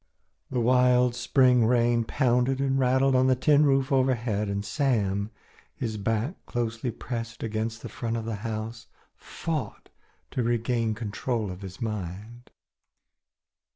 The 0.49 0.59
wild 0.59 1.13
spring 1.13 1.67
rain 1.67 2.05
pounded 2.05 2.59
and 2.59 2.79
rattled 2.79 3.15
on 3.15 3.27
the 3.27 3.35
tin 3.35 3.67
roof 3.67 3.91
overhead, 3.91 4.49
and 4.49 4.65
Sam, 4.65 5.29
his 5.75 5.97
back 5.97 6.43
closely 6.47 6.89
pressed 6.89 7.43
against 7.43 7.83
the 7.83 7.87
front 7.87 8.17
of 8.17 8.25
the 8.25 8.37
house, 8.37 8.87
fought 9.15 9.89
to 10.31 10.41
regain 10.41 10.95
control 10.95 11.51
of 11.51 11.61
his 11.61 11.79
mind. 11.79 12.49